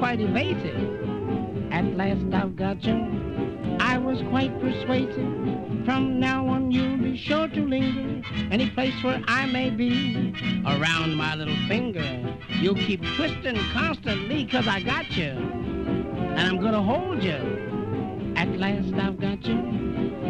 [0.00, 1.70] quite evasive.
[1.70, 3.76] At last I've got you.
[3.78, 5.84] I was quite persuasive.
[5.84, 10.32] From now on you'll be sure to linger any place where I may be.
[10.66, 12.34] Around my little finger.
[12.62, 15.32] You'll keep twisting constantly cause I got you.
[15.32, 18.32] And I'm gonna hold you.
[18.36, 19.60] At last I've got you.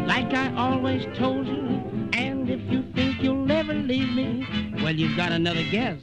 [0.05, 2.11] Like I always told you.
[2.13, 6.01] And if you think you'll never leave me, well you've got another guess.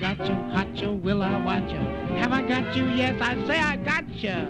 [0.00, 1.78] Got you, hot you, will I watch you?
[2.18, 2.86] Have I got you?
[2.90, 4.46] Yes, I say I got you.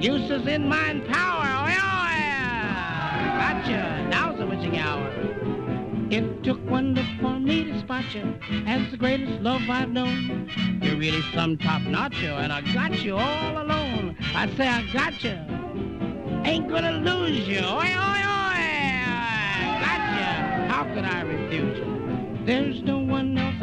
[0.00, 1.44] Use is in mind power.
[1.44, 3.20] Oh, yeah.
[3.20, 4.08] Oh, got you.
[4.08, 5.08] Now's the witching hour.
[6.10, 8.34] It took one look for me to spot you
[8.66, 10.50] as the greatest love I've known.
[10.82, 14.16] You're really some top notcher, and I got you all alone.
[14.34, 15.38] I say I got you.
[16.44, 17.60] Ain't gonna lose you.
[17.60, 18.64] Oi, oi, oi.
[19.84, 20.68] Got you.
[20.68, 22.44] How could I refuse you?
[22.44, 23.53] There's no one else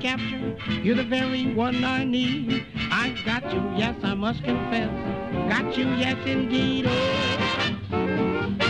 [0.00, 0.56] capture.
[0.82, 2.64] You're the very one I need.
[2.90, 4.90] I got you, yes, I must confess.
[5.48, 6.86] Got you, yes, indeed.
[6.88, 8.69] Oh.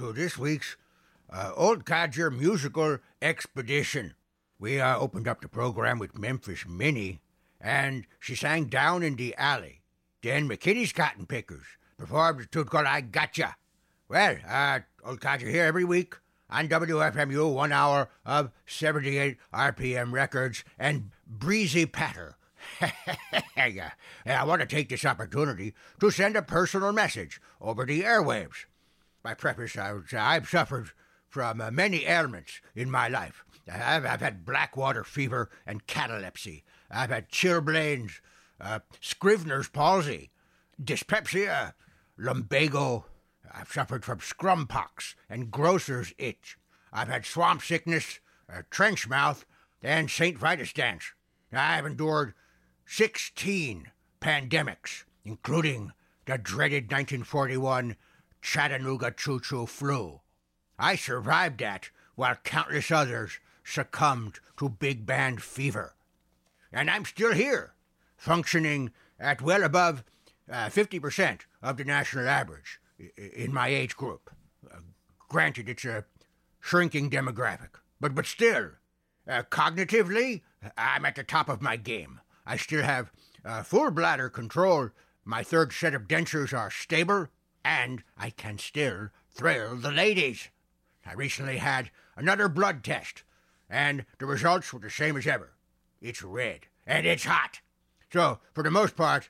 [0.00, 0.78] To this week's
[1.30, 4.14] uh, Old Codger musical expedition.
[4.58, 7.20] We uh, opened up the program with Memphis Minnie,
[7.60, 9.82] and she sang Down in the Alley.
[10.22, 11.66] Then McKinney's Cotton Pickers
[11.98, 13.56] performed a tune called I Gotcha.
[14.08, 16.14] Well, uh, Old Codger here every week
[16.48, 22.38] on WFMU, one hour of 78 RPM records and breezy patter.
[23.56, 23.90] yeah.
[24.24, 28.64] I want to take this opportunity to send a personal message over the airwaves.
[29.22, 30.90] My preface, I I've suffered
[31.28, 33.44] from uh, many ailments in my life.
[33.70, 36.64] I've, I've had blackwater fever and catalepsy.
[36.90, 38.20] I've had chilblains,
[38.60, 40.30] uh, Scrivener's palsy,
[40.82, 41.74] dyspepsia,
[42.18, 43.06] lumbago.
[43.52, 46.58] I've suffered from scrumpox and grocer's itch.
[46.92, 48.20] I've had swamp sickness,
[48.52, 49.44] uh, trench mouth,
[49.82, 50.36] and St.
[50.36, 51.12] Vitus dance.
[51.52, 52.34] I've endured
[52.86, 53.90] 16
[54.20, 55.92] pandemics, including
[56.26, 57.96] the dreaded 1941
[58.42, 60.20] Chattanooga Choo Choo flu.
[60.78, 65.94] I survived that while countless others succumbed to big band fever.
[66.72, 67.74] And I'm still here,
[68.16, 70.04] functioning at well above
[70.50, 72.80] uh, 50% of the national average
[73.16, 74.30] in my age group.
[74.70, 74.78] Uh,
[75.28, 76.04] granted, it's a
[76.60, 77.70] shrinking demographic,
[78.00, 78.70] but, but still,
[79.28, 80.42] uh, cognitively,
[80.76, 82.20] I'm at the top of my game.
[82.46, 83.12] I still have
[83.44, 84.90] uh, full bladder control.
[85.24, 87.28] My third set of dentures are stable,
[87.64, 90.48] and I can still thrill the ladies.
[91.04, 93.22] I recently had another blood test,
[93.68, 95.52] and the results were the same as ever.
[96.00, 97.60] It's red, and it's hot.
[98.12, 99.28] So, for the most part,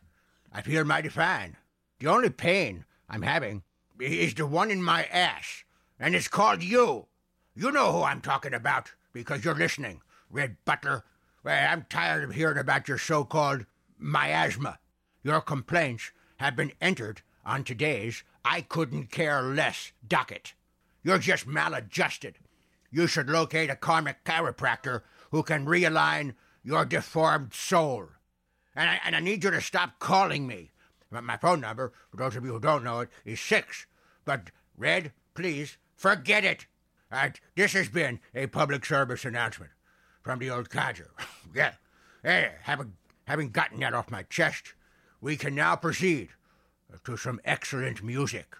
[0.52, 1.56] I feel mighty fine.
[1.98, 3.62] The only pain I'm having
[3.98, 5.64] is the one in my ass,
[5.98, 7.06] and it's called you.
[7.54, 10.00] You know who I'm talking about because you're listening,
[10.30, 11.04] Red Butler.
[11.42, 13.66] Well, I'm tired of hearing about your so called
[13.98, 14.78] miasma.
[15.22, 20.54] Your complaints have been entered on today's I couldn't care less docket.
[21.02, 22.36] You're just maladjusted.
[22.92, 25.02] You should locate a karmic chiropractor
[25.32, 28.06] who can realign your deformed soul.
[28.76, 30.70] And I, and I need you to stop calling me.
[31.10, 33.86] My- phone number, for those of you who don't know it, is six.
[34.24, 36.66] But, Red, please, forget it.
[37.10, 39.72] Uh, this has been a public service announcement
[40.22, 41.10] from the old codger.
[41.54, 41.72] yeah.
[42.22, 42.92] Hey, having,
[43.26, 44.74] having gotten that off my chest,
[45.20, 46.28] we can now proceed
[47.04, 48.56] to some excellent music.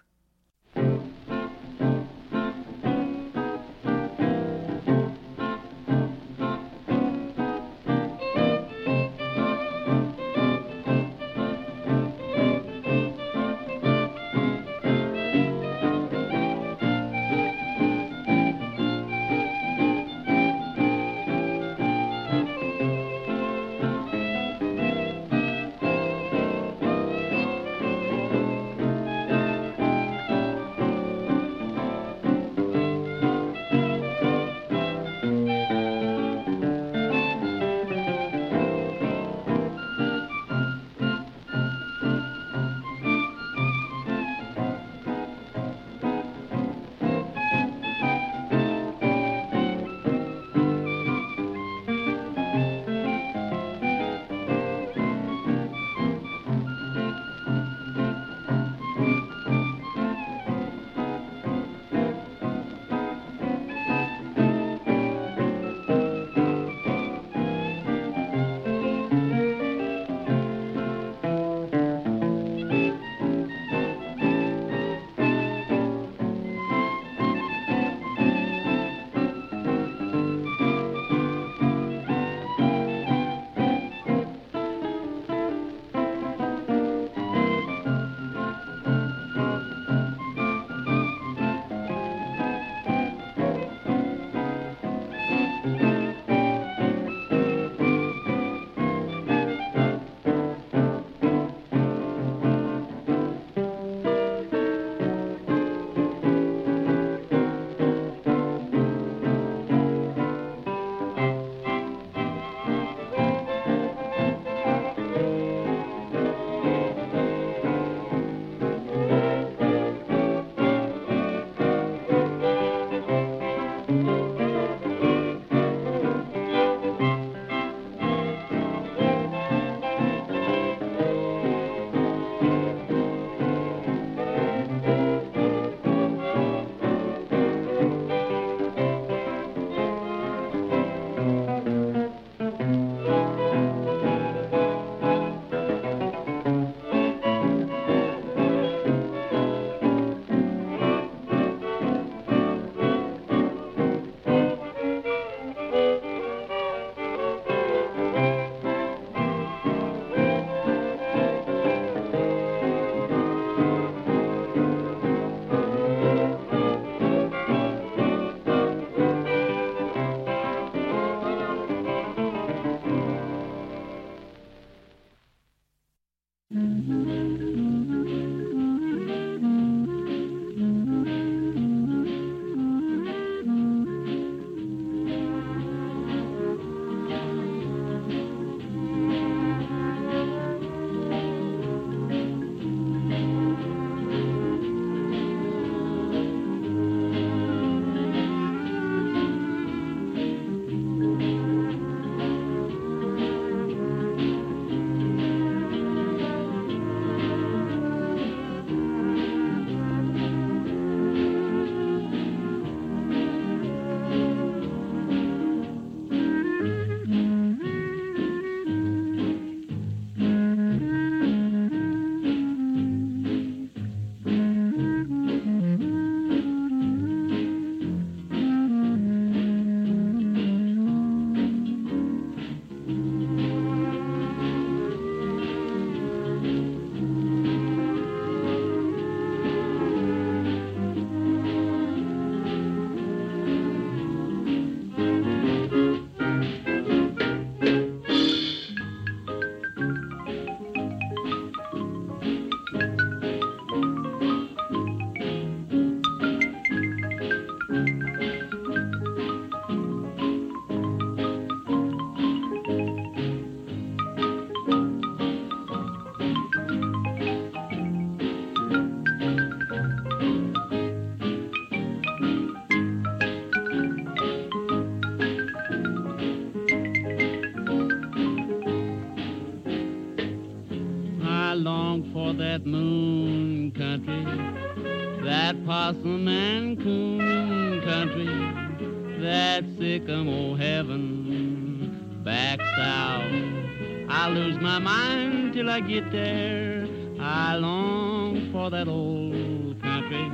[294.21, 296.87] I lose my mind till I get there.
[297.19, 300.29] I long for that old country,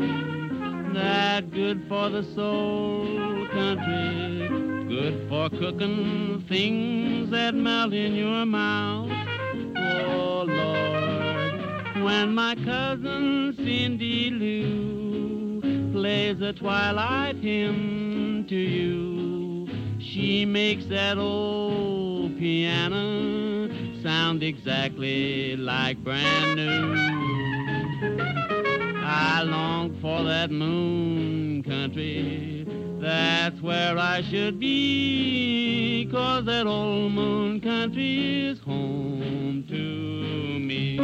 [0.93, 4.49] that good for the soul country,
[4.89, 9.09] good for cooking things that melt in your mouth.
[9.77, 20.87] Oh Lord, when my cousin Cindy Lou plays a twilight hymn to you, she makes
[20.87, 23.56] that old piano
[24.27, 26.93] sound exactly like brand new.
[29.01, 32.65] I long for that moon country.
[32.99, 40.99] That's where I should be, cause that old moon country is home to me.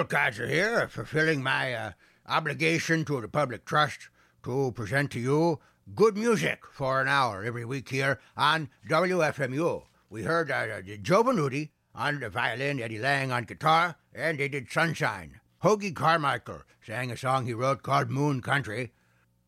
[0.00, 1.92] The codger here, fulfilling my uh,
[2.26, 4.08] obligation to the public trust
[4.44, 5.60] to present to you
[5.94, 9.82] good music for an hour every week here on WFMU.
[10.08, 14.72] We heard uh, Joe Venuti on the violin, Eddie Lang on guitar, and they did
[14.72, 15.38] Sunshine.
[15.62, 18.94] Hoagy Carmichael sang a song he wrote called Moon Country.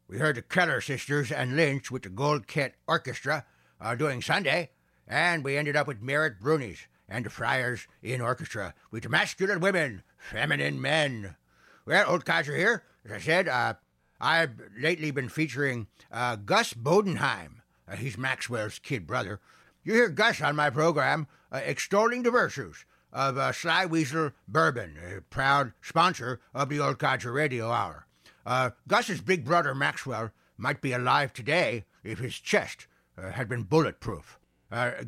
[0.06, 3.46] We heard the Keller Sisters and Lynch with the Goldkette Orchestra
[3.80, 4.72] uh, doing Sunday,
[5.08, 9.60] and we ended up with Merritt Brunies and the Friars Inn orchestra with the masculine
[9.60, 11.36] women, feminine men.
[11.84, 13.74] Well, old Codger here, as I said, uh,
[14.20, 17.62] I've lately been featuring uh, Gus Bodenheim.
[17.88, 19.40] Uh, he's Maxwell's kid brother.
[19.82, 24.96] You hear Gus on my program uh, extolling the virtues of uh, Sly Weasel Bourbon,
[24.96, 28.06] a proud sponsor of the Old Codger Radio Hour.
[28.46, 34.38] Uh, Gus's big brother Maxwell might be alive today if his chest had been bulletproof.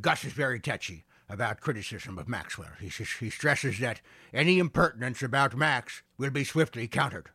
[0.00, 2.70] Gus is very touchy about criticism of Maxwell.
[2.80, 4.00] He, he stresses that
[4.32, 7.30] any impertinence about Max will be swiftly countered.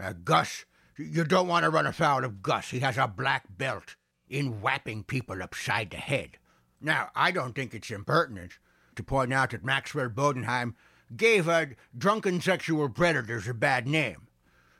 [0.00, 0.64] Uh, Gus,
[0.96, 2.70] you don't want to run afoul of Gus.
[2.70, 3.96] He has a black belt
[4.28, 6.38] in whapping people upside the head.
[6.80, 8.58] Now, I don't think it's impertinent
[8.96, 10.74] to point out that Maxwell Bodenheim
[11.16, 14.28] gave uh, drunken sexual predators a bad name.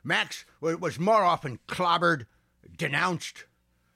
[0.02, 2.26] Max was more often clobbered,
[2.76, 3.44] denounced,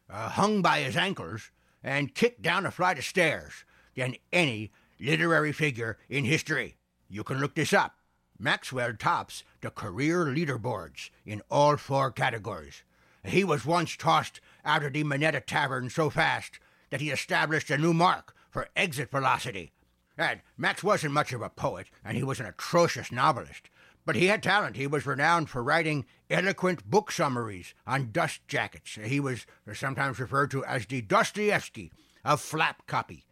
[0.08, 1.50] uh, hung by his ankles,
[1.82, 3.64] and kicked down a flight of stairs
[3.96, 6.76] than any literary figure in history.
[7.08, 7.96] You can look this up.
[8.38, 12.82] Maxwell tops the career leaderboards in all four categories.
[13.24, 16.58] He was once tossed out of the Minetta Tavern so fast
[16.90, 19.72] that he established a new mark for exit velocity.
[20.18, 23.68] And Max wasn't much of a poet, and he was an atrocious novelist,
[24.06, 24.76] but he had talent.
[24.76, 28.98] He was renowned for writing eloquent book summaries on dust jackets.
[29.02, 31.92] He was sometimes referred to as the Dostoevsky
[32.24, 33.25] of flap copy.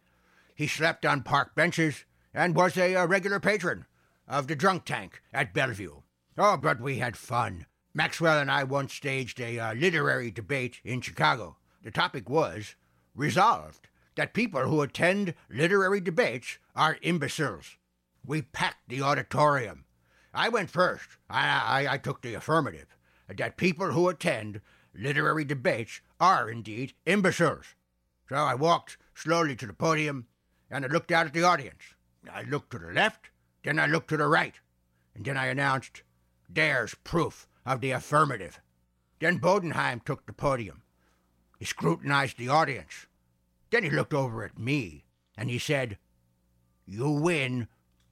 [0.55, 3.85] He slept on park benches and was a, a regular patron
[4.27, 6.01] of the drunk tank at Bellevue.
[6.37, 7.65] Oh, but we had fun.
[7.93, 11.57] Maxwell and I once staged a uh, literary debate in Chicago.
[11.83, 12.75] The topic was
[13.13, 17.77] resolved that people who attend literary debates are imbeciles.
[18.25, 19.85] We packed the auditorium.
[20.33, 21.17] I went first.
[21.29, 22.95] I, I, I took the affirmative
[23.27, 24.61] that people who attend
[24.93, 27.75] literary debates are indeed imbeciles.
[28.29, 30.27] So I walked slowly to the podium
[30.69, 31.93] and I looked out at the audience.
[32.31, 33.29] I looked to the left,
[33.63, 34.55] then I looked to the right,
[35.13, 36.03] and then I announced,
[36.49, 38.59] There's proof of the affirmative.
[39.19, 40.83] Then Bodenheim took the podium.
[41.59, 43.07] He scrutinized the audience.
[43.69, 45.05] Then he looked over at me,
[45.37, 45.97] and he said,
[46.85, 47.67] You win.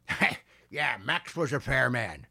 [0.69, 2.27] yeah, Max was a fair man.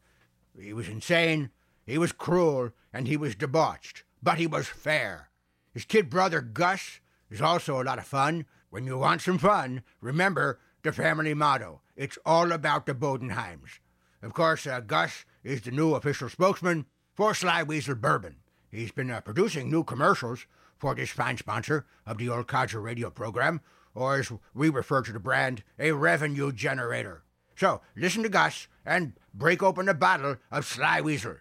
[0.59, 1.51] He was insane,
[1.87, 5.31] he was cruel, and he was debauched, but he was fair.
[5.73, 8.45] His kid brother Gus is also a lot of fun.
[8.73, 11.83] When you want some fun, remember the family motto.
[11.95, 13.81] It's all about the Bodenheims.
[14.23, 18.37] Of course, uh, Gus is the new official spokesman for Sly Weasel Bourbon.
[18.71, 20.47] He's been uh, producing new commercials
[20.79, 23.61] for this fine sponsor of the Old Codger radio program,
[23.95, 27.25] or as we refer to the brand, a revenue generator.
[27.55, 31.37] So listen to Gus and break open a bottle of Sly Weasel.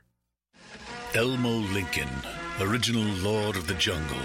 [1.16, 2.10] Elmo Lincoln,
[2.60, 4.18] original Lord of the Jungle.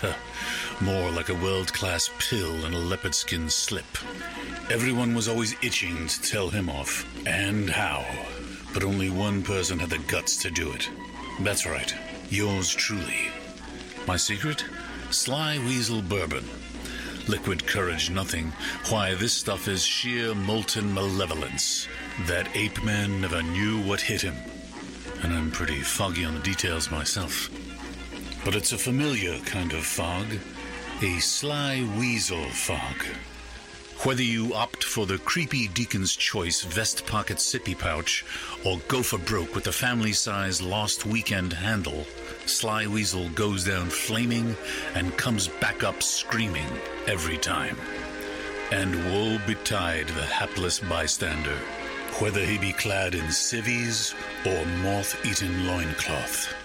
[0.80, 3.98] More like a world class pill in a leopard skin slip.
[4.70, 8.06] Everyone was always itching to tell him off, and how.
[8.72, 10.88] But only one person had the guts to do it.
[11.40, 11.92] That's right,
[12.30, 13.32] yours truly.
[14.06, 14.64] My secret?
[15.10, 16.44] Sly Weasel Bourbon.
[17.26, 18.52] Liquid courage, nothing.
[18.88, 21.88] Why, this stuff is sheer molten malevolence.
[22.26, 24.36] That ape man never knew what hit him.
[25.22, 27.50] And I'm pretty foggy on the details myself.
[28.44, 30.26] But it's a familiar kind of fog.
[31.00, 33.04] A sly weasel fog.
[34.02, 38.24] Whether you opt for the creepy Deacon's Choice vest pocket sippy pouch
[38.64, 42.04] or go for broke with the family size Lost Weekend handle,
[42.46, 44.56] Sly Weasel goes down flaming
[44.96, 46.66] and comes back up screaming
[47.06, 47.76] every time.
[48.72, 51.58] And woe betide the hapless bystander,
[52.18, 56.57] whether he be clad in civvies or moth eaten loincloth.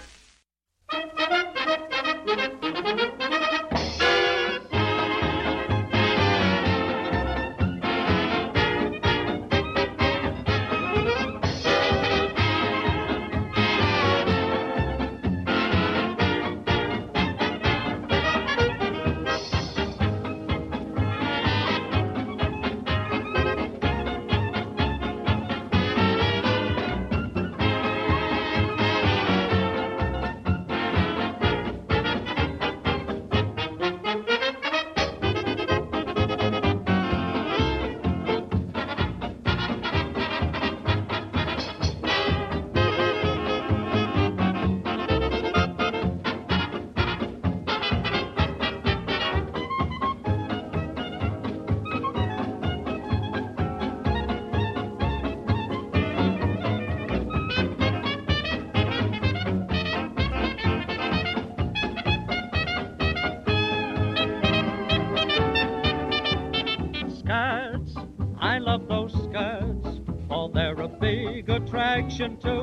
[71.74, 72.53] Attraction to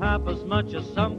[0.00, 1.09] half as much as some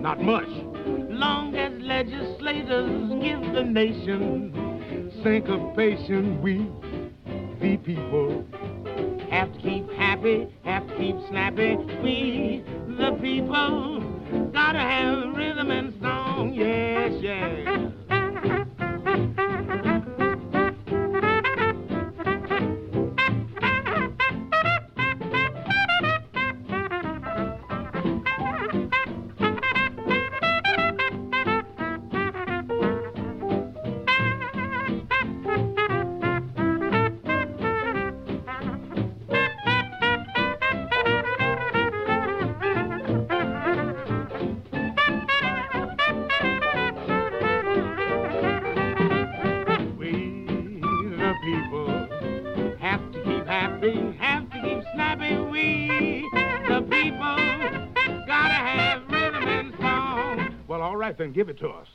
[0.00, 0.48] not much.
[1.10, 6.70] Long as legislators give the nation syncopation, we,
[7.60, 8.44] the people,
[9.30, 11.76] have to keep happy, have to keep snappy.
[12.02, 14.00] We, the people,
[14.52, 15.87] gotta have rhythm and
[61.60, 61.87] to us.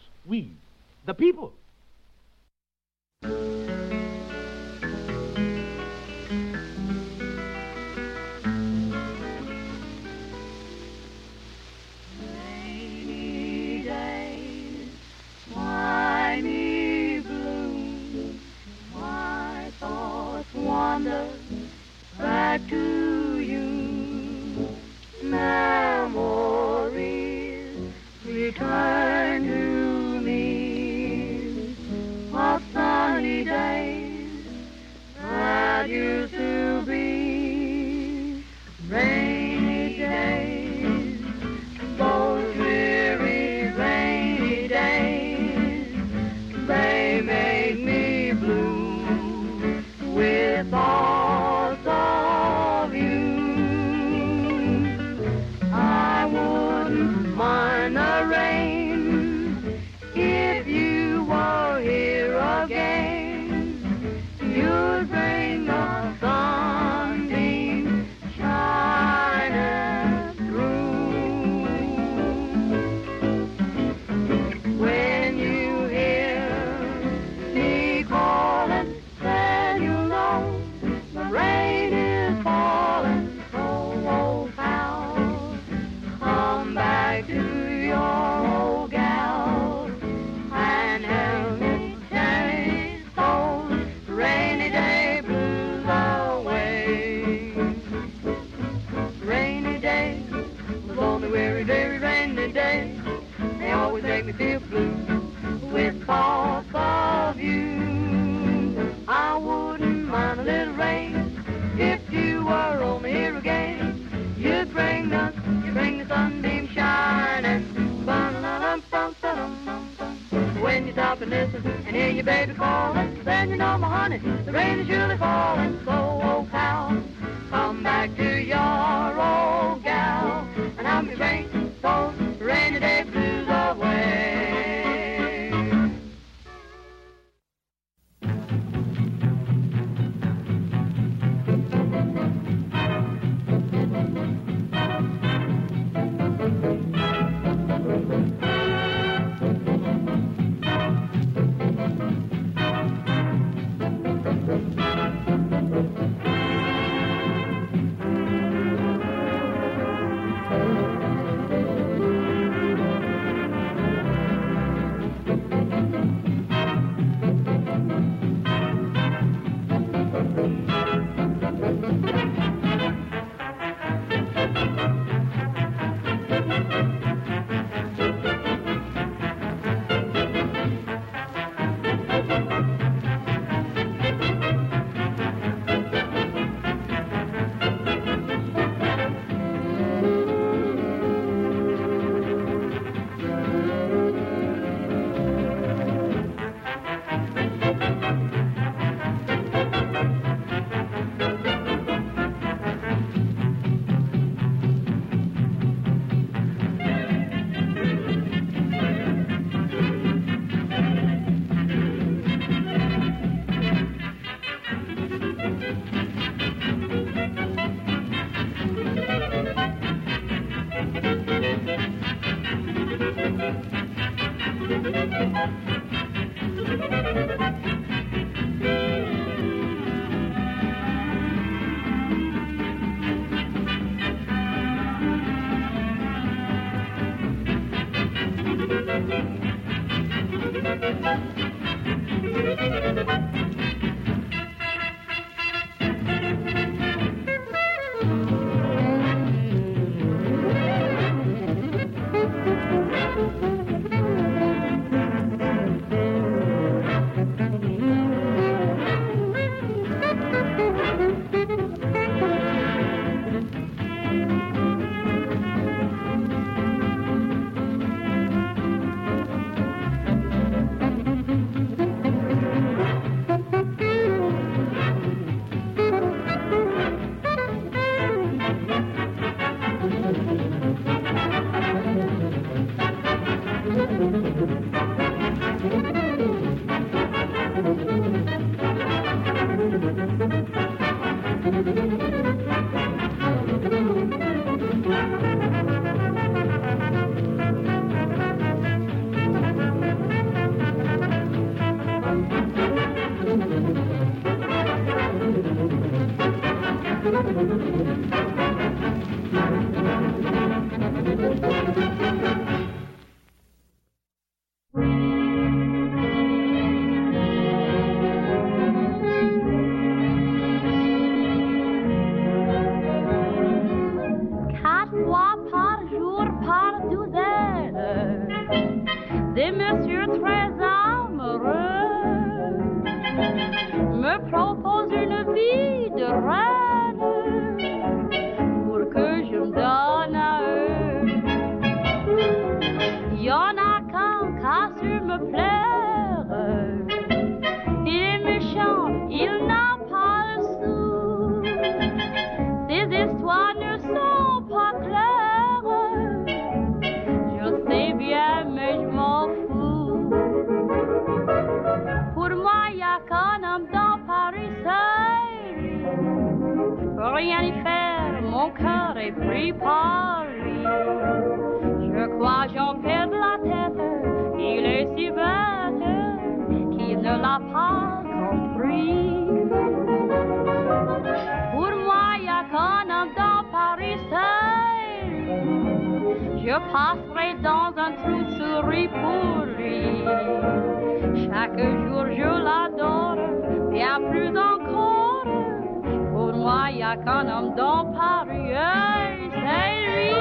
[396.94, 400.12] y'a qu'un homme dans Paris, hey, c'est lui.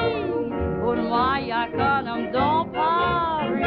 [0.81, 3.63] Pour moi, y'a qu'un homme dans Paris.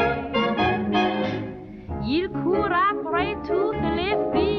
[2.05, 4.56] Il court après toutes les filles.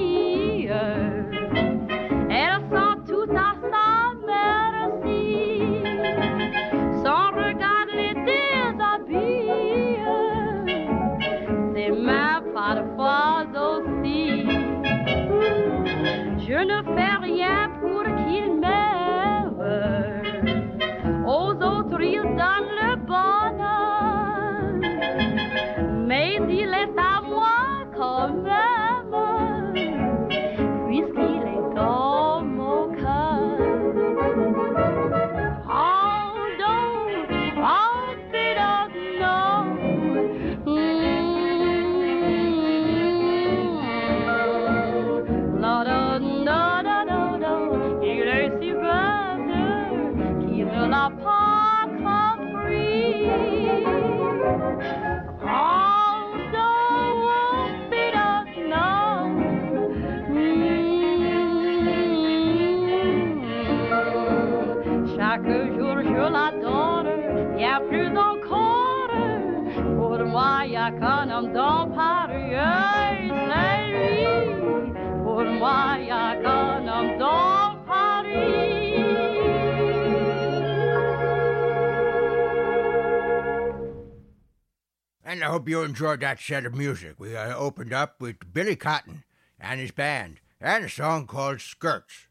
[85.29, 87.15] And I hope you enjoyed that set of music.
[87.19, 89.25] We uh, opened up with Billy Cotton
[89.59, 92.27] and his band, and a song called Skirts.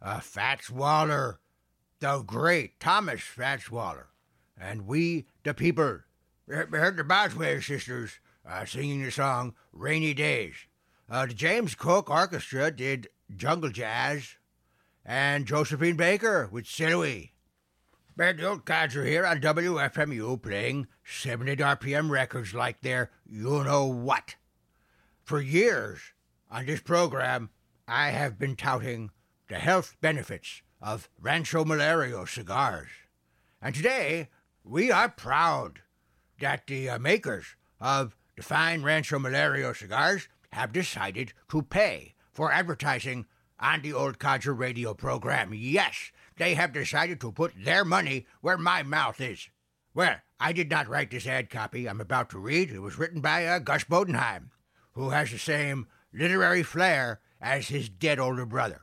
[0.00, 1.38] Uh, Fats Waller,
[2.00, 4.06] the great Thomas Fats Waller,
[4.58, 5.98] and we, the people,
[6.46, 8.12] we heard the Boswell sisters
[8.48, 10.54] uh, singing the song Rainy Days.
[11.10, 14.36] Uh, the James Cook Orchestra did Jungle Jazz,
[15.04, 17.33] and Josephine Baker with Silly.
[18.16, 23.86] Bert the Old Codger here on WFMU playing 70 RPM records like they're you know
[23.86, 24.36] what.
[25.24, 25.98] For years
[26.48, 27.50] on this program,
[27.88, 29.10] I have been touting
[29.48, 32.90] the health benefits of Rancho Malario cigars.
[33.60, 34.28] And today,
[34.62, 35.80] we are proud
[36.38, 42.52] that the uh, makers of the fine Rancho Malario cigars have decided to pay for
[42.52, 43.26] advertising
[43.58, 45.52] on the Old Codger radio program.
[45.52, 49.48] Yes, they have decided to put their money where my mouth is.
[49.94, 52.70] Well, I did not write this ad copy I'm about to read.
[52.70, 54.50] It was written by uh, Gus Bodenheim,
[54.92, 58.82] who has the same literary flair as his dead older brother.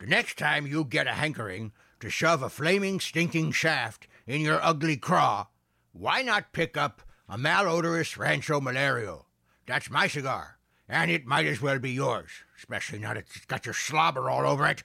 [0.00, 4.62] The next time you get a hankering to shove a flaming, stinking shaft in your
[4.62, 5.46] ugly craw,
[5.92, 9.24] why not pick up a malodorous Rancho Malario?
[9.66, 12.30] That's my cigar, and it might as well be yours,
[12.64, 14.82] especially now that it's got your slobber all over it.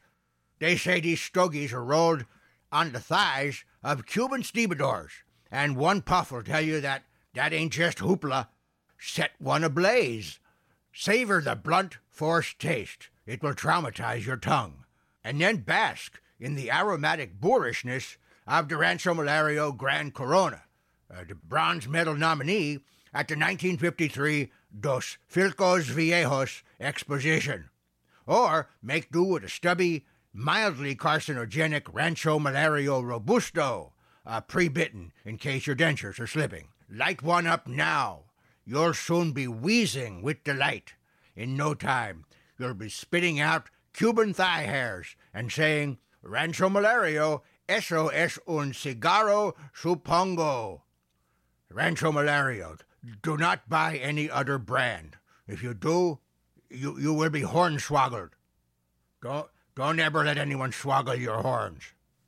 [0.59, 2.25] They say these stogies are rolled
[2.73, 5.11] on the thighs of Cuban stevedores,
[5.49, 7.03] and one puff will tell you that
[7.33, 8.49] that ain't just hoopla.
[8.99, 10.39] Set one ablaze.
[10.91, 13.07] Savor the blunt, forced taste.
[13.25, 14.83] It will traumatize your tongue.
[15.23, 20.63] And then bask in the aromatic boorishness of the Rancho Malario Grand Corona,
[21.09, 22.79] uh, the bronze medal nominee
[23.13, 27.69] at the 1953 Dos Filcos Viejos exposition.
[28.25, 33.93] Or make do with a stubby, mildly carcinogenic Rancho Malario Robusto,
[34.25, 36.67] uh, pre-bitten in case your dentures are slipping.
[36.89, 38.25] Light one up now.
[38.65, 40.93] You'll soon be wheezing with delight.
[41.35, 42.25] In no time,
[42.57, 49.55] you'll be spitting out Cuban thigh hairs and saying, Rancho Malario, eso es un cigarro
[49.73, 50.81] supongo.
[51.71, 52.79] Rancho Malario,
[53.21, 55.17] do not buy any other brand.
[55.47, 56.19] If you do,
[56.69, 58.31] you, you will be hornswoggled.
[59.21, 61.83] Don't, don't ever let anyone swoggle your horns.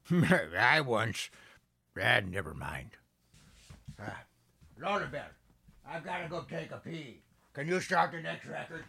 [0.11, 1.29] I once.
[2.01, 2.91] Ah, never mind.
[3.99, 4.23] Ah.
[4.79, 5.27] Bell,
[5.87, 7.21] I've got to go take a pee.
[7.53, 8.85] Can you start the next record?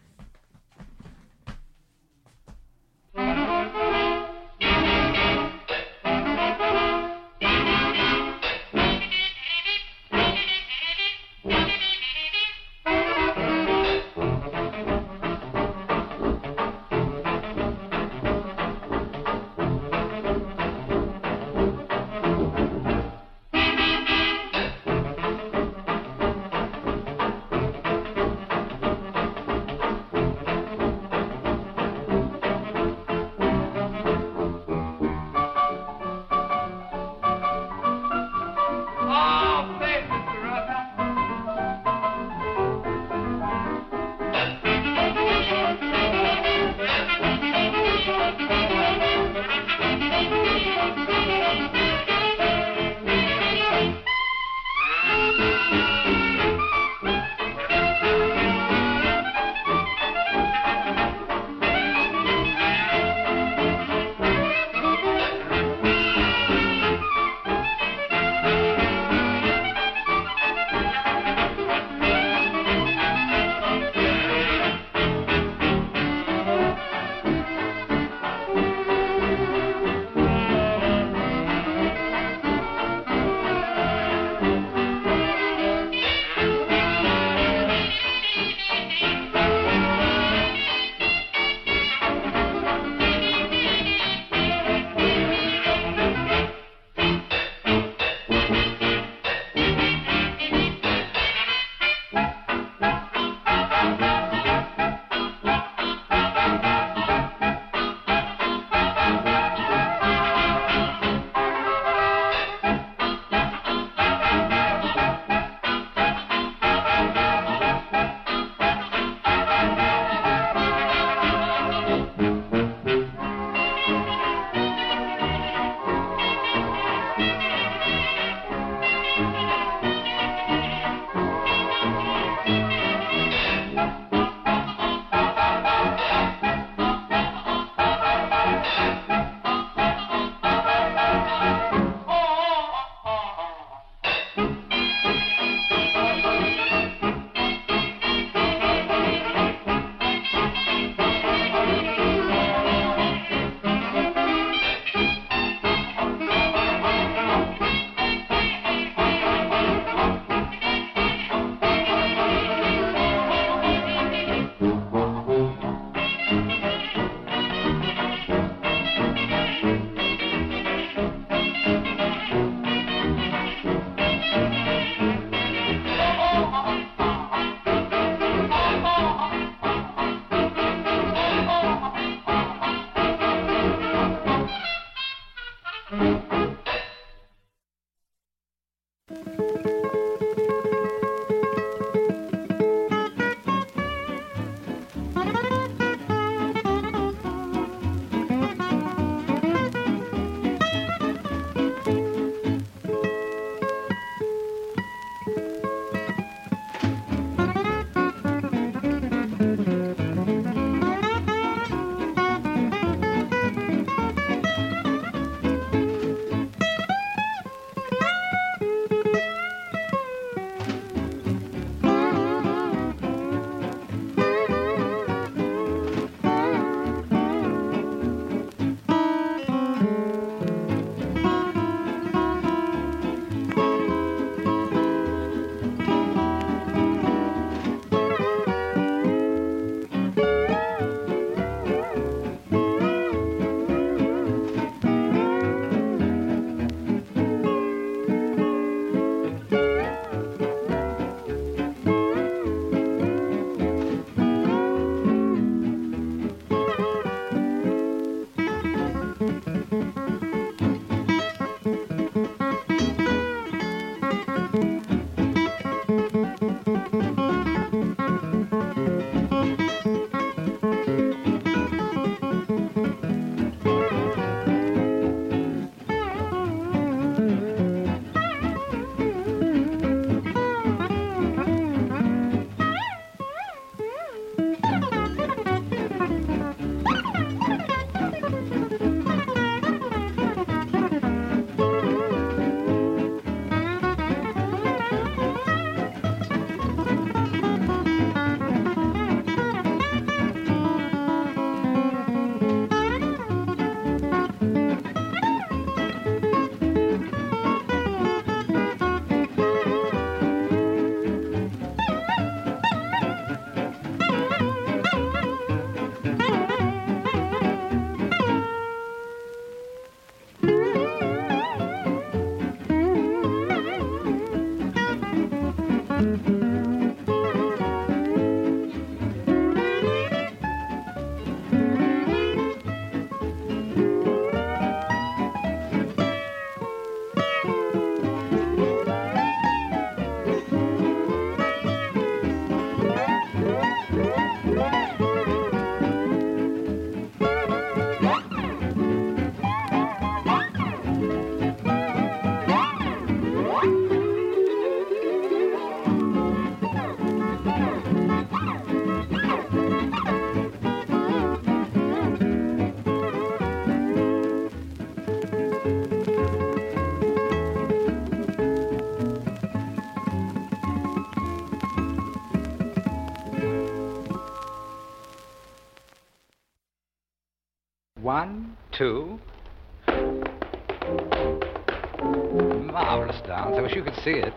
[382.73, 383.55] Marvelous dance.
[383.59, 384.33] I wish you could see it.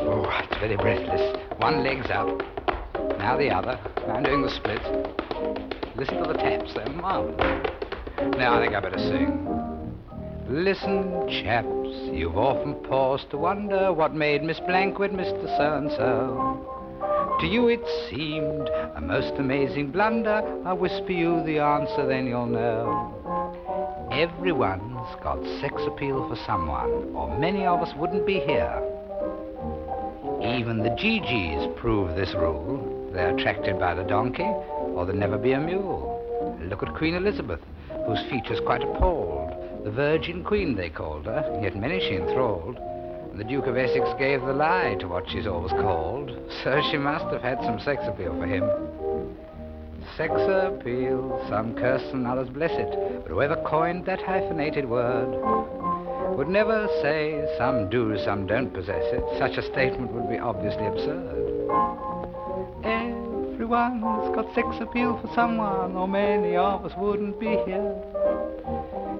[0.00, 1.36] Oh, it's very breathless.
[1.58, 2.28] One leg's up.
[3.18, 3.80] Now the other.
[4.06, 4.84] I'm doing the splits.
[5.96, 6.72] Listen to the taps.
[6.74, 7.36] They're marvelous.
[8.36, 9.44] Now I think I better sing.
[10.48, 15.46] Listen, chaps, you've often paused to wonder what made Miss Blank with Mr.
[15.58, 17.36] So-and-so.
[17.40, 20.42] To you it seemed a most amazing blunder.
[20.64, 23.14] I'll whisper you the answer, then you'll know.
[24.10, 28.82] Everyone's got sex appeal for someone, or many of us wouldn't be here.
[30.42, 33.10] Even the GGs prove this rule.
[33.12, 36.56] They're attracted by the donkey, or there'll never be a mule.
[36.62, 37.60] Look at Queen Elizabeth,
[38.06, 39.84] whose features quite appalled.
[39.84, 42.76] The Virgin Queen, they called her, yet many she enthralled.
[42.76, 46.30] And the Duke of Essex gave the lie to what she's always called,
[46.64, 48.87] so she must have had some sex appeal for him.
[50.18, 55.28] Sex appeal, some curse and others bless it, but whoever coined that hyphenated word
[56.36, 59.22] would never say some do, some don't possess it.
[59.38, 61.38] Such a statement would be obviously absurd.
[62.82, 67.94] Everyone's got sex appeal for someone, or many of us wouldn't be here.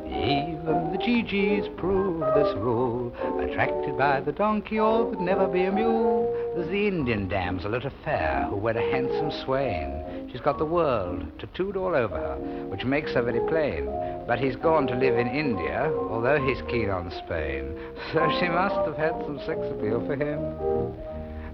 [0.04, 3.14] Even the GGs prove this rule.
[3.38, 6.26] Attracted by the donkey, all there'd never be a mule.
[6.56, 10.04] There's the Indian damsel at a fair who wed a handsome swain.
[10.30, 12.36] She's got the world tattooed all over her,
[12.68, 13.88] which makes her very plain.
[14.26, 17.74] But he's gone to live in India, although he's keen on Spain.
[18.12, 20.40] So she must have had some sex appeal for him.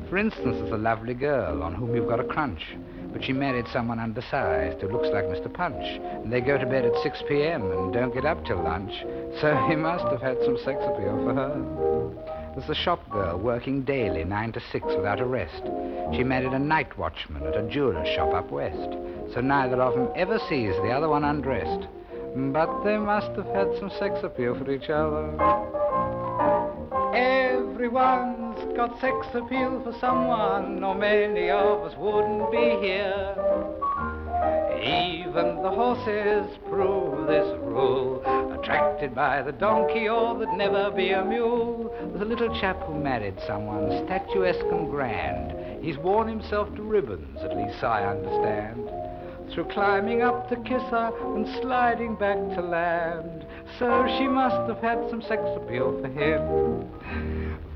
[0.08, 2.76] For instance, there's a lovely girl on whom you've got a crunch,
[3.12, 5.52] but she married someone undersized who looks like Mr.
[5.52, 7.70] Punch, and they go to bed at 6 p.m.
[7.70, 8.92] and don't get up till lunch,
[9.40, 12.33] so he must have had some sex appeal for her.
[12.54, 15.62] There's the shop girl working daily, 9 to 6, without a rest.
[16.14, 18.96] She married a night watchman at a jeweller's shop up west,
[19.34, 21.88] so neither of them ever sees the other one undressed.
[22.36, 25.34] But they must have had some sex appeal for each other.
[27.12, 33.34] Everyone's got sex appeal for someone, or many of us wouldn't be here.
[34.80, 38.22] Even the horses prove this rule.
[38.64, 41.94] Attracted by the donkey, or there'd never be a mule.
[42.00, 45.84] There's a little chap who married someone statuesque and grand.
[45.84, 48.90] He's worn himself to ribbons, at least I understand.
[49.52, 53.44] Through climbing up to kiss her and sliding back to land.
[53.78, 56.88] So she must have had some sex appeal for him.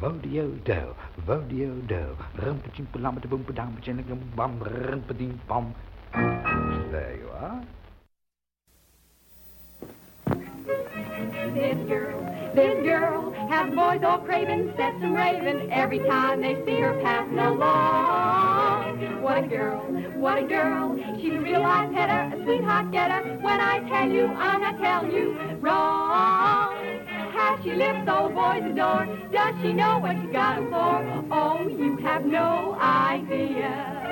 [0.01, 0.95] Vodio-do,
[1.27, 5.75] vodio-do, rum-pa-chim-pa-lam-pa-boom-pa-dam-pa-chim-bum, rum-pa-dim-bum.
[6.91, 7.63] There you are.
[11.55, 12.21] This girl,
[12.55, 17.39] this girl has boys all craving, sets them raving every time they see her passing
[17.39, 19.23] along.
[19.23, 19.81] What a girl,
[20.17, 23.39] what a girl, she's a real life header, a sweetheart getter.
[23.41, 26.77] When I tell you, I'm not telling you wrong.
[27.33, 29.07] Has she lips those boys adore?
[29.33, 31.35] Does she know what she got 'em for?
[31.35, 34.08] Oh, you have no idea.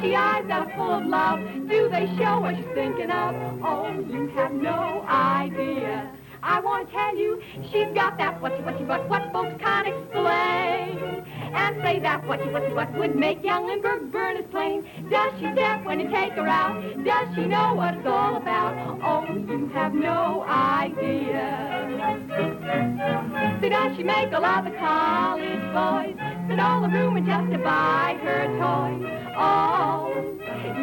[0.00, 1.40] She eyes that are full of love?
[1.68, 3.34] Do they show what you're thinking of?
[3.64, 6.17] Oh, you have no idea.
[6.42, 11.24] I want to tell you, she's got that what's what what what folks can't explain.
[11.54, 14.84] And say that what what what would make young Lindbergh burn his plane.
[15.10, 16.82] Does she step when you take her out?
[17.04, 19.00] Does she know what it's all about?
[19.02, 21.78] Oh, you have no idea.
[23.60, 26.16] So does she make a lot of college boys
[26.48, 29.34] sit all the room and just to buy her toys?
[29.36, 30.12] Oh,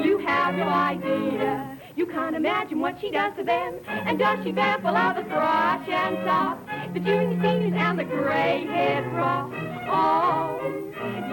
[0.04, 1.75] you have no idea.
[1.96, 3.80] You can't imagine what she does to them.
[3.88, 8.04] And does she vamp all of the thrush and soft, the junior seniors and the
[8.04, 9.56] gray-haired frost?
[9.88, 10.60] Oh,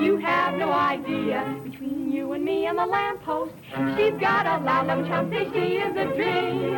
[0.00, 1.58] you have no idea.
[1.64, 3.54] Between you and me and the lamppost,
[3.96, 6.74] she's got a lollum chum, say she is a dream.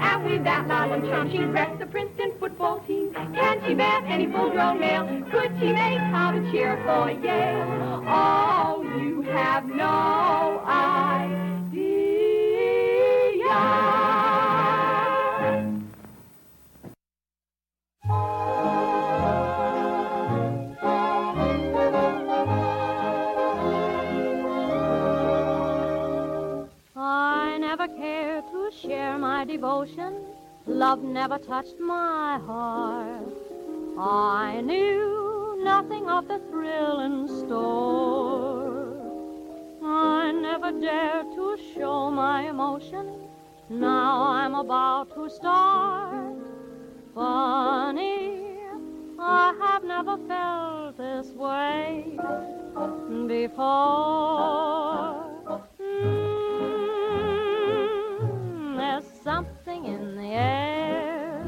[0.00, 3.14] And with that lollum chum, she wrecked the Princeton football team.
[3.14, 5.06] Can she vamp any full-grown male?
[5.30, 8.04] Could she make Tom a cheer for Yale?
[8.06, 11.57] Oh, you have no idea.
[29.48, 30.24] Devotion.
[30.66, 33.34] Love never touched my heart.
[33.98, 38.92] I knew nothing of the thrill in store.
[39.82, 43.07] I never dared to show my emotion.
[43.70, 46.34] Now I'm about to start.
[47.14, 48.56] Funny,
[49.18, 52.16] I have never felt this way
[53.26, 53.58] before.
[55.78, 56.78] Mm,
[58.78, 61.44] there's something in the air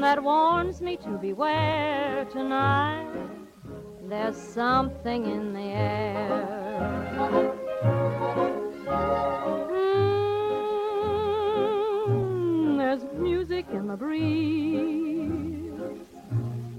[0.00, 3.06] that warns me to beware tonight.
[4.08, 6.56] There's something in the air.
[13.72, 15.72] In the breeze.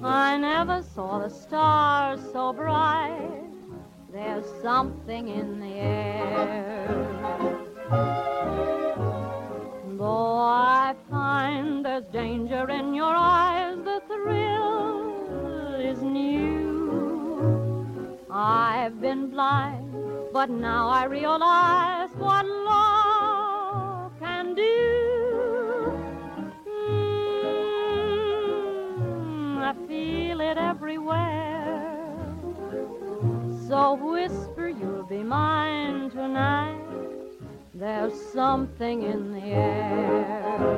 [0.04, 3.44] I never saw the stars so bright.
[4.12, 7.58] There's something in the air.
[9.98, 16.58] Though I find there's danger in your eyes, the thrill is new.
[18.30, 19.94] I've been blind,
[20.32, 22.46] but now I realize what
[29.68, 32.16] I feel it everywhere.
[33.68, 36.80] So whisper you'll be mine tonight.
[37.74, 40.78] There's something in the air.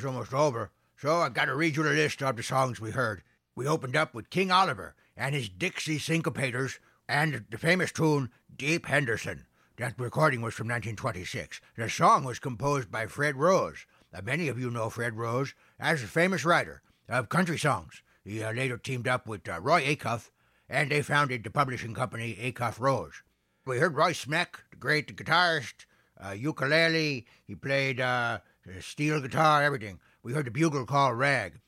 [0.00, 2.90] Is almost over, so I've got to read you the list of the songs we
[2.90, 3.22] heard.
[3.54, 8.86] We opened up with King Oliver and his Dixie Syncopators and the famous tune Deep
[8.86, 9.44] Henderson.
[9.76, 11.60] That recording was from 1926.
[11.76, 13.84] The song was composed by Fred Rose.
[14.14, 18.02] Uh, many of you know Fred Rose as a famous writer of country songs.
[18.24, 20.30] He uh, later teamed up with uh, Roy Acuff,
[20.66, 23.22] and they founded the publishing company Acuff Rose.
[23.66, 25.84] We heard Roy Smeck, the great guitarist,
[26.18, 27.26] uh, ukulele.
[27.46, 28.38] He played uh,
[28.80, 30.00] steel guitar, everything.
[30.22, 31.60] We heard the bugle call Rag.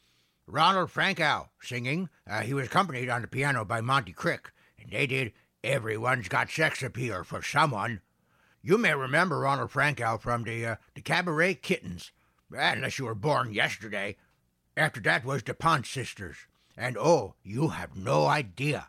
[0.47, 2.09] Ronald Frankau singing.
[2.29, 5.33] Uh, he was accompanied on the piano by Monte Crick, and they did
[5.65, 8.01] Everyone's Got Sex Appeal for Someone.
[8.61, 12.13] You may remember Ronald Frankau from the, uh, the Cabaret Kittens,
[12.51, 14.17] unless you were born yesterday.
[14.77, 16.37] After that was the Ponce Sisters.
[16.77, 18.89] And oh, you have no idea.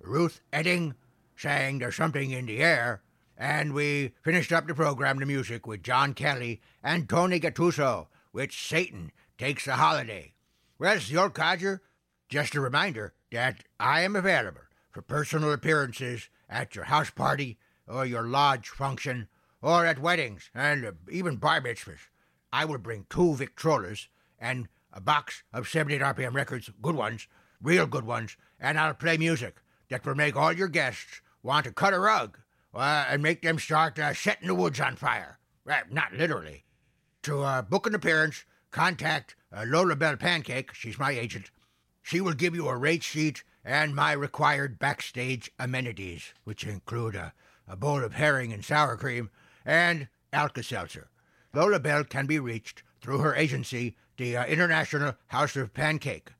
[0.00, 0.94] Ruth Etting
[1.36, 3.02] sang There's Something in the Air,
[3.36, 8.52] and we finished up the program, the music, with John Kelly and Tony Gattuso, with
[8.52, 10.32] Satan Takes a Holiday.
[10.78, 11.82] Well, the codger.
[12.28, 18.04] Just a reminder that I am available for personal appearances at your house party or
[18.04, 19.28] your lodge function
[19.62, 22.08] or at weddings and even bar mitzvahs.
[22.52, 24.08] I will bring two Victrolas
[24.38, 27.28] and a box of 78 RPM records, good ones,
[27.62, 29.56] real good ones, and I'll play music
[29.88, 32.38] that will make all your guests want to cut a rug
[32.76, 35.38] uh, and make them start uh, setting the woods on fire.
[35.64, 36.64] Well, not literally.
[37.22, 41.50] To uh, book an appearance, contact uh, Lola Bell Pancake, she's my agent.
[42.02, 47.32] She will give you a rate sheet and my required backstage amenities, which include a,
[47.66, 49.30] a bowl of herring and sour cream
[49.64, 51.08] and Alka Seltzer.
[51.52, 56.30] Lola Bell can be reached through her agency, the uh, International House of Pancake.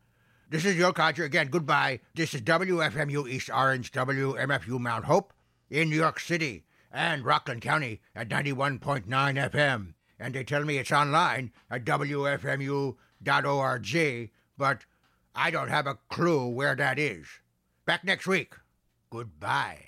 [0.49, 1.24] This is Joe Codger.
[1.24, 2.01] Again, goodbye.
[2.14, 5.32] This is WFMU East Orange, WMFU Mount Hope
[5.71, 9.95] in New York City and Rockland County at 91.9 FM.
[10.19, 12.97] And they tell me it's online at WFMU.org,
[14.57, 14.85] but
[15.35, 17.27] I don't have a clue where that is.
[17.85, 18.55] Back next week.
[19.11, 19.86] Goodbye.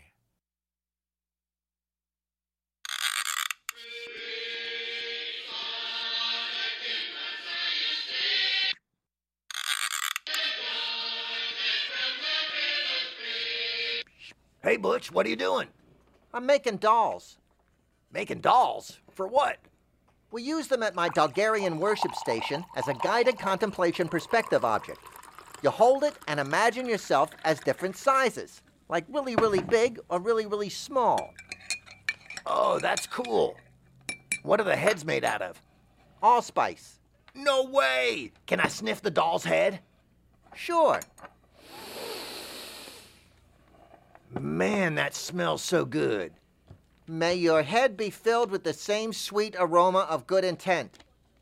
[14.60, 15.68] Hey, Butch, what are you doing?
[16.34, 17.38] I'm making dolls.
[18.12, 18.98] Making dolls?
[19.12, 19.58] For what?
[20.32, 24.98] We use them at my Dalgarian worship station as a guided contemplation perspective object.
[25.62, 30.46] You hold it and imagine yourself as different sizes, like really, really big or really,
[30.46, 31.32] really small.
[32.44, 33.56] Oh, that's cool.
[34.42, 35.62] What are the heads made out of?
[36.20, 36.98] Allspice.
[37.32, 38.32] No way!
[38.46, 39.78] Can I sniff the doll's head?
[40.56, 40.98] Sure.
[44.30, 46.32] Man, that smells so good.
[47.06, 50.98] May your head be filled with the same sweet aroma of good intent.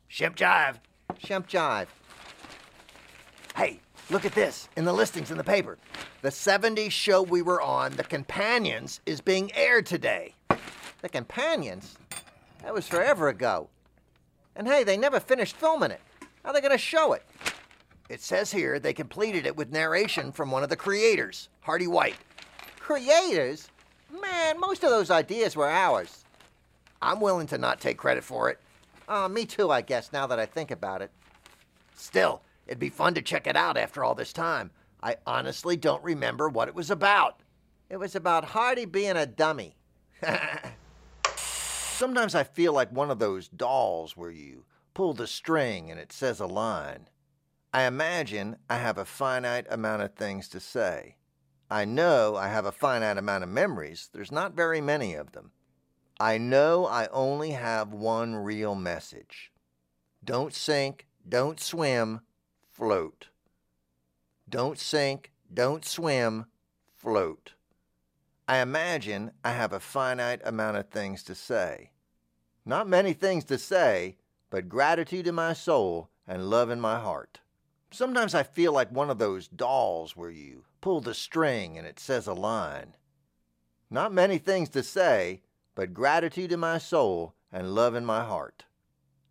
[0.09, 0.77] Shemp jive.
[1.21, 1.87] Shemp jive.
[3.55, 3.79] Hey,
[4.09, 5.77] look at this in the listings in the paper.
[6.21, 10.35] The 70s show we were on, The Companions, is being aired today.
[11.01, 11.97] The Companions?
[12.63, 13.69] That was forever ago.
[14.55, 16.01] And hey, they never finished filming it.
[16.43, 17.23] How are they going to show it?
[18.09, 22.15] It says here they completed it with narration from one of the creators, Hardy White.
[22.87, 23.67] Creators?
[24.09, 26.23] Man, most of those ideas were ours.
[27.01, 28.61] I'm willing to not take credit for it.
[29.09, 31.11] Uh, me too, I guess, now that I think about it.
[31.95, 34.71] Still, it'd be fun to check it out after all this time.
[35.03, 37.41] I honestly don't remember what it was about.
[37.89, 39.75] It was about Hardy being a dummy.
[41.35, 44.63] Sometimes I feel like one of those dolls where you
[44.93, 47.09] pull the string and it says a line.
[47.73, 51.16] I imagine I have a finite amount of things to say.
[51.69, 54.09] I know I have a finite amount of memories.
[54.13, 55.51] There's not very many of them.
[56.19, 59.51] I know I only have one real message.
[60.23, 62.21] Don't sink, don't swim,
[62.71, 63.27] float.
[64.49, 66.45] Don't sink, don't swim,
[66.95, 67.53] float.
[68.47, 71.91] I imagine I have a finite amount of things to say.
[72.65, 74.17] Not many things to say,
[74.49, 77.39] but gratitude in my soul and love in my heart.
[77.91, 81.99] Sometimes I feel like one of those dolls where you pull the string and it
[81.99, 82.95] says a line.
[83.89, 85.41] Not many things to say,
[85.75, 88.65] but gratitude in my soul and love in my heart.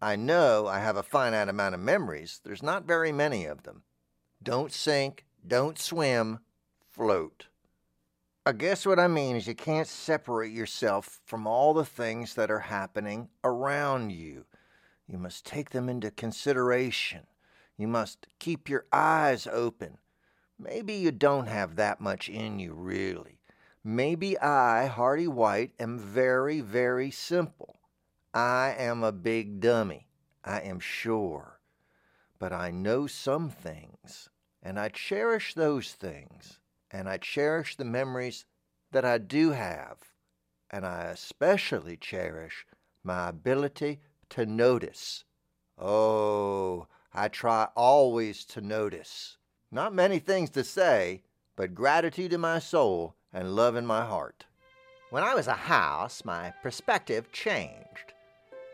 [0.00, 2.40] I know I have a finite amount of memories.
[2.44, 3.82] There's not very many of them.
[4.42, 6.40] Don't sink, don't swim,
[6.90, 7.46] float.
[8.44, 12.50] I guess what I mean is you can't separate yourself from all the things that
[12.50, 14.44] are happening around you.
[15.08, 17.26] You must take them into consideration.
[17.76, 19.98] You must keep your eyes open.
[20.58, 23.40] Maybe you don't have that much in you, really.
[23.84, 27.80] Maybe I, Hardy White, am very, very simple.
[28.32, 30.08] I am a big dummy.
[30.44, 31.60] I am sure.
[32.38, 34.28] But I know some things,
[34.62, 38.44] and I cherish those things, and I cherish the memories
[38.92, 39.98] that I do have,
[40.70, 42.66] and I especially cherish
[43.02, 44.00] my ability
[44.30, 45.24] to notice.
[45.78, 49.38] Oh, I try always to notice.
[49.72, 51.22] Not many things to say,
[51.56, 54.44] but gratitude in my soul and love in my heart.
[55.10, 58.12] When I was a house, my perspective changed.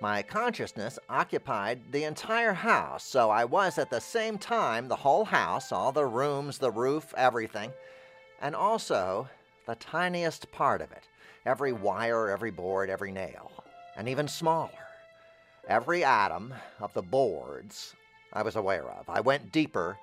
[0.03, 5.25] My consciousness occupied the entire house, so I was at the same time the whole
[5.25, 7.73] house, all the rooms, the roof, everything,
[8.41, 9.29] and also
[9.67, 11.09] the tiniest part of it
[11.47, 13.51] every wire, every board, every nail,
[13.97, 14.71] and even smaller.
[15.69, 17.95] Every atom of the boards
[18.33, 19.09] I was aware of.
[19.09, 19.99] I went deeper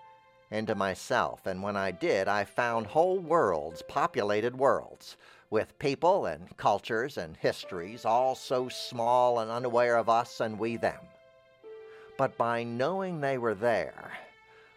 [0.52, 5.16] into myself, and when I did, I found whole worlds, populated worlds,
[5.50, 10.78] with people and cultures and histories, all so small and unaware of us and we
[10.78, 11.00] them.
[12.18, 14.12] But by knowing they were there,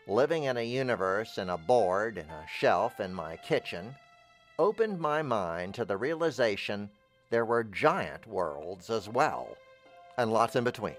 [0.07, 3.95] living in a universe in a board in a shelf in my kitchen,
[4.59, 6.91] opened my mind to the realization
[7.31, 9.57] there were giant worlds as well,
[10.19, 10.97] and lots in between.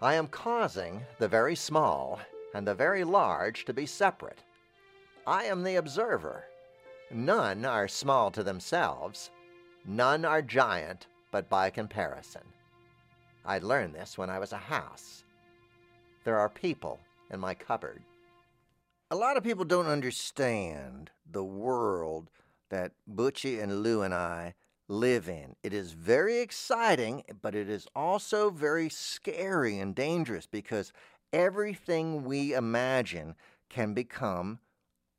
[0.00, 2.20] I am causing the very small
[2.54, 4.42] and the very large to be separate.
[5.26, 6.44] I am the observer.
[7.10, 9.30] None are small to themselves,
[9.84, 12.42] none are giant but by comparison.
[13.44, 15.24] I learned this when I was a house.
[16.24, 18.02] There are people in my cupboard.
[19.10, 22.30] A lot of people don't understand the world
[22.68, 24.54] that Butchie and Lou and I
[24.88, 25.56] live in.
[25.62, 30.92] It is very exciting, but it is also very scary and dangerous because
[31.32, 33.34] everything we imagine
[33.68, 34.60] can become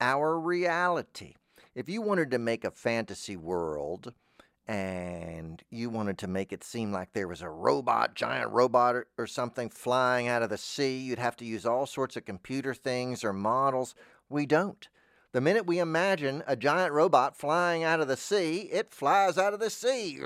[0.01, 1.35] our reality.
[1.75, 4.13] If you wanted to make a fantasy world
[4.67, 9.07] and you wanted to make it seem like there was a robot, giant robot or,
[9.17, 12.73] or something flying out of the sea, you'd have to use all sorts of computer
[12.73, 13.95] things or models.
[14.29, 14.87] We don't.
[15.31, 19.53] The minute we imagine a giant robot flying out of the sea, it flies out
[19.53, 20.19] of the sea.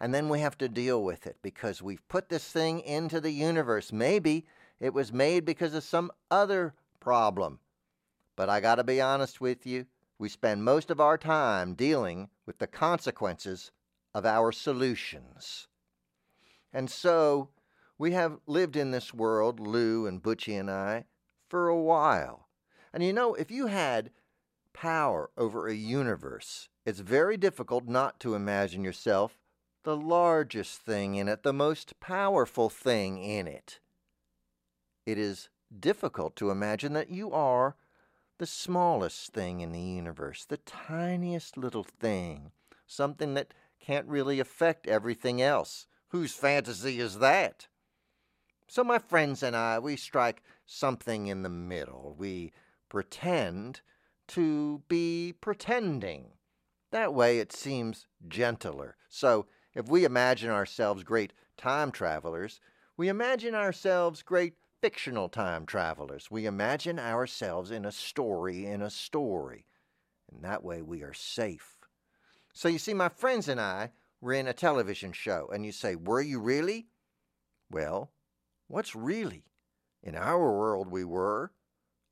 [0.00, 3.32] And then we have to deal with it because we've put this thing into the
[3.32, 3.92] universe.
[3.92, 4.46] Maybe
[4.78, 7.58] it was made because of some other problem.
[8.36, 9.86] But I got to be honest with you,
[10.18, 13.72] we spend most of our time dealing with the consequences
[14.14, 15.66] of our solutions.
[16.72, 17.50] And so
[17.98, 21.04] we have lived in this world, Lou and Butchie and I,
[21.48, 22.48] for a while.
[22.92, 24.10] And you know, if you had
[24.72, 29.38] power over a universe, it's very difficult not to imagine yourself
[29.88, 33.80] the largest thing in it, the most powerful thing in it.
[35.06, 35.48] It is
[35.80, 37.74] difficult to imagine that you are
[38.36, 42.52] the smallest thing in the universe, the tiniest little thing,
[42.86, 45.86] something that can't really affect everything else.
[46.08, 47.68] Whose fantasy is that?
[48.66, 52.14] So, my friends and I, we strike something in the middle.
[52.18, 52.52] We
[52.90, 53.80] pretend
[54.26, 56.32] to be pretending.
[56.90, 58.98] That way it seems gentler.
[59.08, 59.46] So
[59.78, 62.60] if we imagine ourselves great time travelers,
[62.96, 66.28] we imagine ourselves great fictional time travelers.
[66.32, 69.66] We imagine ourselves in a story in a story.
[70.32, 71.76] And that way we are safe.
[72.52, 75.94] So you see, my friends and I were in a television show, and you say,
[75.94, 76.88] Were you really?
[77.70, 78.10] Well,
[78.66, 79.44] what's really?
[80.02, 81.52] In our world, we were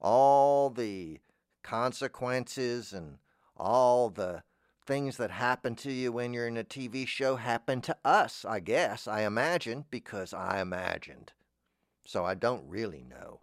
[0.00, 1.18] all the
[1.64, 3.18] consequences and
[3.56, 4.44] all the
[4.86, 8.60] things that happen to you when you're in a TV show happen to us, I
[8.60, 11.32] guess, I imagine, because I imagined.
[12.04, 13.40] So I don't really know.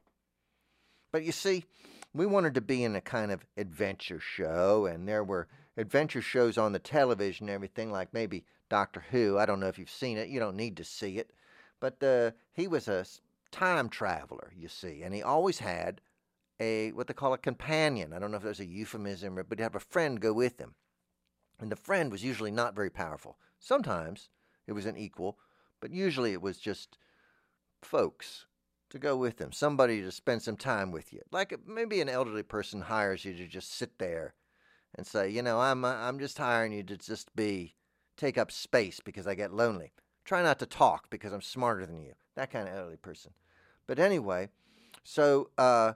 [1.12, 1.66] But you see,
[2.14, 6.58] we wanted to be in a kind of adventure show, and there were adventure shows
[6.58, 9.38] on the television and everything, like maybe Doctor Who.
[9.38, 11.32] I don't know if you've seen it, you don't need to see it.
[11.80, 13.06] But uh, he was a
[13.52, 16.02] time traveler, you see, and he always had
[16.60, 18.14] a what they call a companion.
[18.14, 20.76] I don't know if there's a euphemism, but he'd have a friend go with him.
[21.60, 23.38] And the friend was usually not very powerful.
[23.60, 24.30] Sometimes
[24.68, 25.38] it was an equal,
[25.80, 26.98] but usually it was just
[27.82, 28.46] folks
[28.90, 31.22] to go with them, somebody to spend some time with you.
[31.32, 34.36] Like maybe an elderly person hires you to just sit there
[34.96, 37.76] and say, you know, I'm uh, I'm just hiring you to just be
[38.18, 39.94] take up space because I get lonely.
[40.26, 42.14] Try not to talk because I'm smarter than you.
[42.36, 43.34] That kind of elderly person.
[43.88, 44.50] But anyway,
[45.04, 45.94] so uh,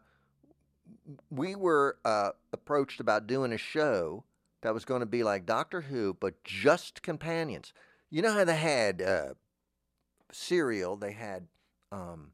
[1.30, 4.24] we were uh, approached about doing a show
[4.62, 7.74] that was going to be like Doctor Who, but just companions.
[8.10, 9.34] You know how they had uh,
[10.32, 10.96] cereal?
[10.96, 11.48] They had
[11.92, 12.32] um,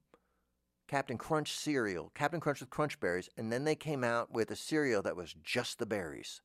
[0.87, 4.55] Captain Crunch cereal, Captain Crunch with Crunch Berries, and then they came out with a
[4.55, 6.41] cereal that was just the berries,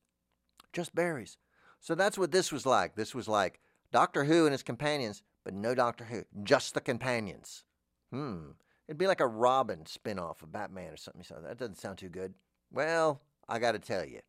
[0.73, 1.37] just berries.
[1.79, 2.95] So that's what this was like.
[2.95, 3.59] This was like
[3.91, 7.63] Doctor Who and his companions, but no Doctor Who, just the companions.
[8.11, 8.51] Hmm.
[8.87, 11.23] It'd be like a Robin spin-off of Batman or something.
[11.23, 12.33] So that doesn't sound too good.
[12.71, 14.21] Well, I got to tell you.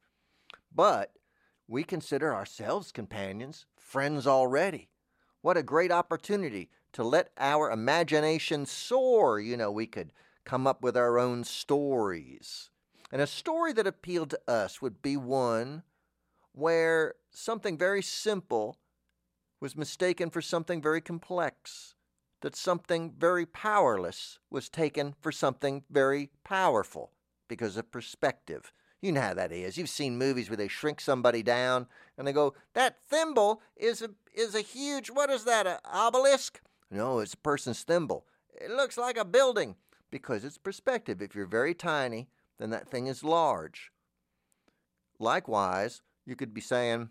[0.74, 1.12] But
[1.70, 4.90] we consider ourselves companions, friends already.
[5.40, 9.38] What a great opportunity to let our imagination soar.
[9.38, 10.12] You know, we could
[10.44, 12.70] come up with our own stories.
[13.12, 15.84] And a story that appealed to us would be one
[16.52, 18.78] where something very simple
[19.60, 21.94] was mistaken for something very complex
[22.40, 27.12] that something very powerless was taken for something very powerful
[27.46, 28.72] because of perspective.
[29.01, 29.78] You know how that is.
[29.78, 31.87] You've seen movies where they shrink somebody down
[32.18, 35.11] and they go, "That thimble is a is a huge.
[35.11, 35.66] What is that?
[35.66, 36.61] An obelisk?"
[36.91, 38.26] No, it's a person's thimble.
[38.53, 39.76] It looks like a building
[40.11, 41.22] because it's perspective.
[41.22, 43.91] If you're very tiny, then that thing is large.
[45.18, 47.11] Likewise, you could be saying,